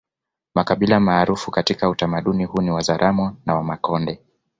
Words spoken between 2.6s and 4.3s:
ni Wazaramo na Wamakonde